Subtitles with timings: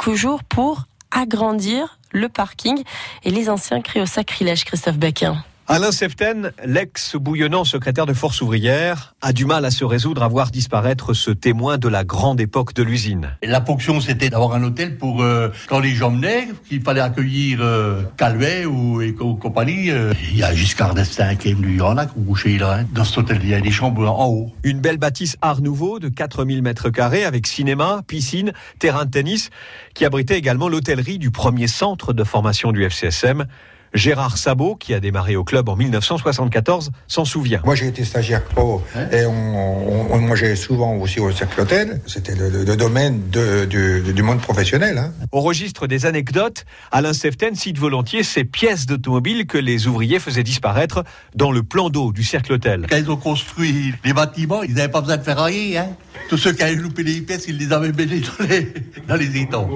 [0.00, 2.82] quelques pour agrandir le parking
[3.24, 5.44] et les anciens crient au sacrilège, Christophe Becquin.
[5.72, 10.50] Alain Seften, l'ex-bouillonnant secrétaire de Force ouvrière, a du mal à se résoudre à voir
[10.50, 13.36] disparaître ce témoin de la grande époque de l'usine.
[13.44, 17.60] La ponction, c'était d'avoir un hôtel pour euh, quand les gens venaient, qu'il fallait accueillir
[17.62, 19.92] euh, Calvet ou, et, compagnie.
[19.92, 20.12] Euh.
[20.32, 22.58] Il y a Giscard d'Estaing qui est venu, il y en a qui ont couché
[22.58, 22.80] là.
[22.92, 24.50] Dans cet hôtel, il y a des chambres en haut.
[24.64, 29.50] Une belle bâtisse art nouveau de 4000 mètres carrés avec cinéma, piscine, terrain de tennis,
[29.94, 33.46] qui abritait également l'hôtellerie du premier centre de formation du FCSM.
[33.94, 37.60] Gérard Sabot, qui a démarré au club en 1974, s'en souvient.
[37.64, 42.00] Moi, j'ai été stagiaire pro hein et on, on, mangeait souvent aussi au cercle hôtel.
[42.06, 44.98] C'était le, domaine du, monde professionnel.
[44.98, 45.12] Hein.
[45.32, 50.42] Au registre des anecdotes, Alain Seften cite volontiers ces pièces d'automobile que les ouvriers faiséient
[50.42, 51.04] disparaître
[51.34, 52.86] dans le plan d'eau du cercle hôtel.
[52.88, 55.78] Quand ils ont construit les bâtiments, ils n'avaient pas besoin de ferrailler.
[55.78, 55.88] Hein
[56.30, 58.04] tous ceux qui avaient loupé les pièces, ils les avaient dans
[58.48, 58.72] les,
[59.08, 59.68] dans les étangs.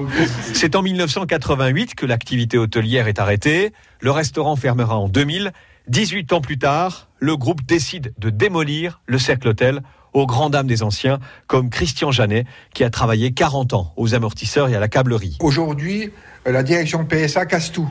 [0.53, 3.73] C'est en 1988 que l'activité hôtelière est arrêtée.
[4.05, 5.51] Le restaurant fermera en 2000.
[5.87, 9.81] 18 ans plus tard, le groupe décide de démolir le Cercle Hôtel
[10.13, 14.69] aux grandes dames des anciens, comme Christian Janet, qui a travaillé 40 ans aux amortisseurs
[14.69, 15.37] et à la câblerie.
[15.39, 16.11] Aujourd'hui,
[16.45, 17.89] la direction PSA casse tout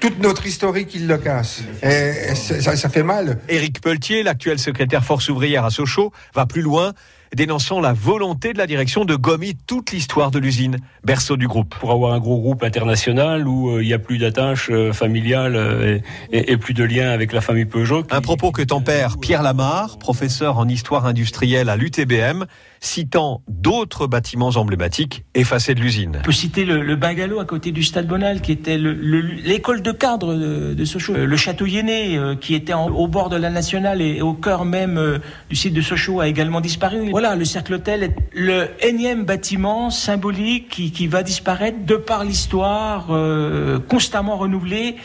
[0.00, 1.62] toute notre historique, il le casse.
[1.82, 3.38] Et ça, ça fait mal.
[3.48, 6.92] Éric Pelletier, l'actuel secrétaire force ouvrière à Sochaux, va plus loin
[7.34, 11.74] dénonçant la volonté de la direction de gommer toute l'histoire de l'usine, berceau du groupe.
[11.74, 15.56] Pour avoir un gros groupe international où euh, il n'y a plus d'attaches euh, familiales
[15.56, 15.98] euh,
[16.32, 18.04] et, plus de liens avec la famille Peugeot.
[18.10, 22.44] Un propos que tempère Pierre Lamar, professeur en histoire industrielle à l'UTBM,
[22.80, 26.18] citant d'autres bâtiments emblématiques effacés de l'usine.
[26.20, 30.34] On peut citer le, bungalow à côté du Stade Bonal, qui était l'école de cadre
[30.34, 34.64] de, Sochaux, le château Yéné, qui était au bord de la nationale et au cœur
[34.64, 37.10] même du site de Sochaux, a également disparu.
[37.10, 43.06] Voilà, le Cercle Hôtel est le énième bâtiment symbolique qui, va disparaître de par l'histoire
[43.10, 44.96] euh, constamment renouvelée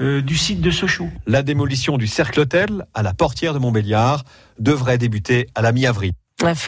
[0.00, 1.08] euh, du site de Sochaux.
[1.26, 4.24] La démolition du Cercle Hôtel à la portière de Montbéliard
[4.58, 6.12] devrait débuter à la mi-avril.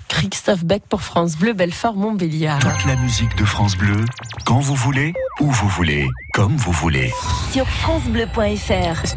[0.09, 2.59] Christophe Beck pour France Bleu, Belfort, Montbéliard.
[2.59, 4.05] Toute la musique de France Bleu,
[4.45, 7.13] quand vous voulez, où vous voulez, comme vous voulez.
[7.53, 9.17] Sur FranceBleu.fr.